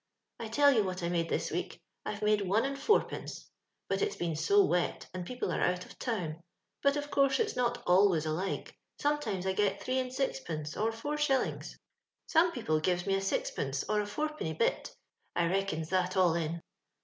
[0.39, 1.79] I tell you what I made this week.
[2.07, 3.51] I've made one and fourpence,
[3.87, 6.41] but it's been so wet, and people are out of town;
[6.81, 10.91] but, of course, it's not always ahke— sometimes I get thrce and six pence or
[10.91, 11.77] four shillings.
[12.25, 14.89] Some people gives me a sixpence or a fourpenny bit;
[15.33, 16.63] 1 reckons that all in.